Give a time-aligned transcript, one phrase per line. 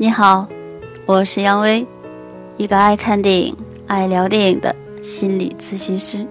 [0.00, 0.46] 你好，
[1.06, 1.84] 我是杨威，
[2.56, 3.56] 一个爱看电影、
[3.88, 6.24] 爱聊电影的心理咨询师。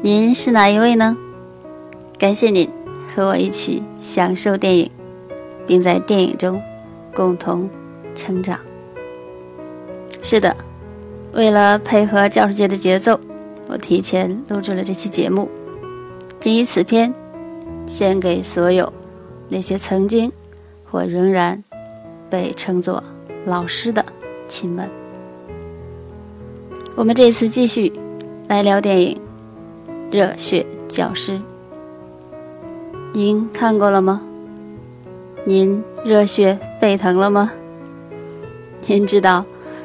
[0.00, 1.16] 您是哪一位呢？
[2.16, 2.70] 感谢您
[3.12, 4.88] 和我一起享受电影，
[5.66, 6.62] 并在电影中
[7.12, 7.68] 共同
[8.14, 8.56] 成长。
[10.22, 10.56] 是的，
[11.32, 13.18] 为了配合教师节的节奏，
[13.66, 15.50] 我提前录制了这期节目。
[16.38, 17.12] 仅以此篇，
[17.84, 18.92] 献给所有
[19.48, 20.30] 那些曾经
[20.88, 21.64] 或仍然
[22.30, 23.02] 被称作
[23.44, 24.04] 老师的
[24.46, 24.88] 亲们。
[26.94, 27.92] 我们这次继续
[28.48, 29.20] 来聊电影
[30.16, 31.32] 《热血教师》，
[33.12, 34.22] 您看过了吗？
[35.44, 37.50] 您热血沸腾了吗？
[38.86, 39.44] 您知道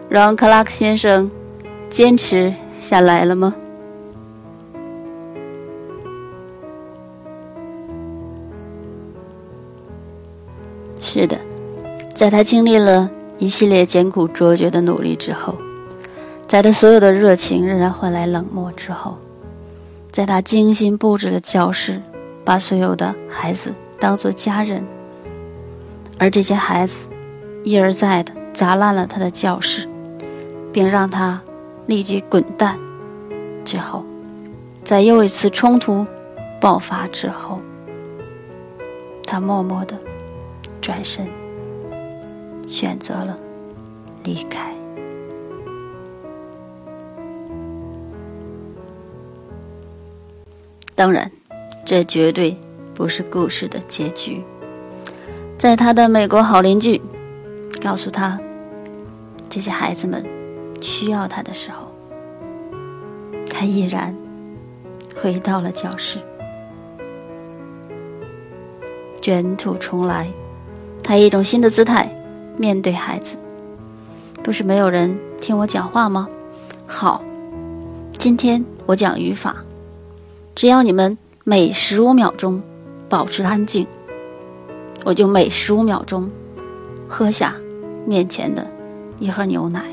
[0.09, 1.29] 让克拉克先生
[1.89, 3.55] 坚持下来了吗？
[11.01, 11.39] 是的，
[12.15, 15.53] 在他经历了一系列艰苦卓绝的努力之后，
[16.47, 19.17] 在他所有的热情仍然换来冷漠之后，
[20.11, 22.01] 在他精心布置的教室，
[22.45, 24.81] 把所有的孩子当作家人，
[26.17, 27.09] 而这些孩子
[27.65, 29.85] 一而再的砸烂了他的教室，
[30.71, 31.41] 并让他
[31.85, 32.79] 立即滚蛋
[33.65, 34.05] 之后，
[34.85, 36.07] 在又一次冲突
[36.61, 37.59] 爆发之后，
[39.25, 39.97] 他默默的。
[40.81, 41.27] 转身，
[42.67, 43.35] 选择了
[44.23, 44.71] 离开。
[50.95, 51.29] 当然，
[51.85, 52.57] 这绝对
[52.93, 54.41] 不是故事的结局。
[55.57, 57.01] 在他的美国好邻居
[57.83, 58.39] 告诉他
[59.49, 60.25] 这些孩子们
[60.81, 61.91] 需要他的时候，
[63.49, 64.15] 他毅然
[65.21, 66.19] 回到了教室，
[69.21, 70.27] 卷土重来。
[71.03, 72.09] 他以一种新的姿态
[72.57, 73.37] 面对孩子，
[74.43, 76.27] 不是没有人听我讲话吗？
[76.87, 77.23] 好，
[78.17, 79.57] 今天我讲语法，
[80.53, 82.61] 只要你们每十五秒钟
[83.09, 83.85] 保持安静，
[85.03, 86.29] 我就每十五秒钟
[87.07, 87.55] 喝下
[88.05, 88.65] 面前的
[89.19, 89.83] 一盒牛奶。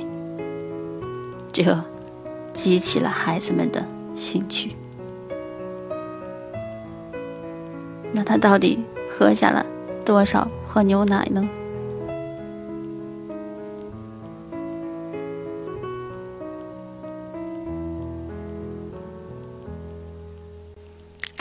[1.53, 1.79] 这
[2.53, 3.85] 激起了孩子们的
[4.15, 4.77] 兴趣。
[8.13, 8.79] 那他到底
[9.11, 9.65] 喝下了？
[10.05, 11.49] 多少盒牛奶呢？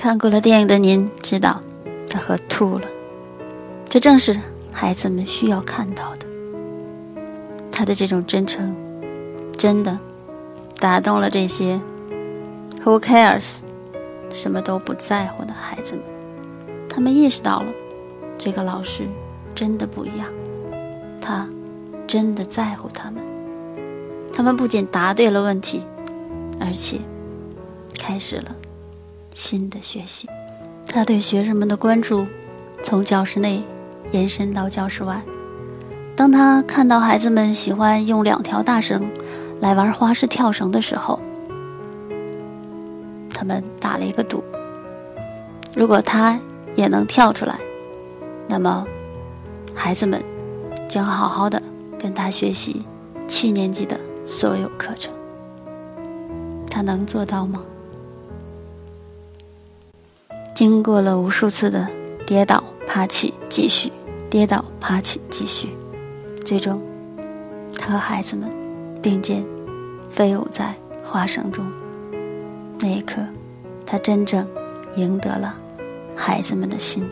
[0.01, 1.62] 看过了电影的您知道，
[2.09, 2.88] 他喝吐了。
[3.88, 4.35] 这正是
[4.73, 6.25] 孩子们需要看到的。
[7.72, 8.75] 他的这种真诚，
[9.56, 10.00] 真的
[10.79, 11.79] 打动了这些
[12.84, 13.59] “Who cares”
[14.31, 16.03] 什么都不在乎的孩子们。
[16.89, 17.68] 他们意识到了。
[18.39, 19.07] 这个老师
[19.53, 20.28] 真的不一样，
[21.22, 21.47] 他
[22.07, 23.22] 真的在乎他们。
[24.33, 25.83] 他们不仅答对了问题，
[26.59, 26.97] 而且
[28.00, 28.56] 开始了
[29.34, 30.28] 新的学习。
[30.88, 32.25] 他对学生们的关注
[32.84, 33.64] 从教室内
[34.12, 35.22] 延伸到教室外。
[36.16, 39.09] 当他看到孩子们喜欢用两条大绳
[39.62, 41.19] 来玩花式跳绳的时候，
[43.34, 44.44] 他们打了一个赌：
[45.74, 46.40] 如果他
[46.75, 47.58] 也能跳出来。
[48.48, 48.86] 那么，
[49.74, 50.22] 孩子们
[50.90, 51.62] 将好好的
[51.98, 52.86] 跟他学习
[53.28, 55.12] 七年级的所有课程。
[56.69, 57.62] 他能做到吗？
[60.62, 61.88] 经过了无数次的
[62.24, 63.92] 跌倒、爬起、继续
[64.30, 65.70] 跌倒、爬起、继续，
[66.46, 66.80] 最终，
[67.80, 68.48] 他和孩子们
[69.02, 69.44] 并肩
[70.12, 71.66] 飞舞在花绳中。
[72.80, 73.24] 那一刻，
[73.88, 74.48] 他真正
[74.98, 75.56] 赢得了
[76.16, 77.10] 孩子们的心。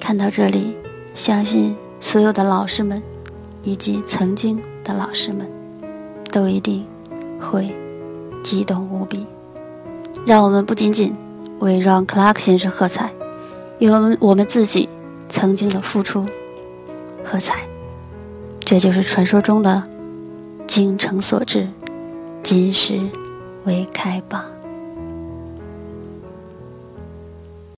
[0.00, 0.76] 看到这里，
[1.14, 3.00] 相信所有的老师们，
[3.62, 5.48] 以及曾经的老师们，
[6.32, 6.84] 都一定
[7.38, 7.72] 会
[8.42, 9.24] 激动无比。
[10.26, 11.14] 让我们不仅仅
[11.60, 13.10] 为让克拉克先生喝彩，
[13.80, 14.88] 为我们我们自己
[15.28, 16.26] 曾经的付出
[17.24, 17.66] 喝彩。
[18.60, 19.82] 这就是传说中的
[20.66, 21.68] “精诚所至，
[22.42, 22.98] 金石
[23.64, 24.46] 为开”吧。